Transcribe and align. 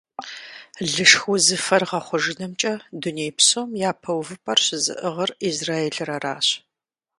Лышх 0.91 1.21
узыфэр 1.33 1.83
гъэхъужынымкӀэ 1.89 2.73
дуней 3.01 3.31
псом 3.37 3.69
япэ 3.89 4.11
увыпӀэр 4.17 4.59
щызыӀыгъыр 4.65 5.29
Израилыр 5.49 6.09
аращ. 6.15 6.47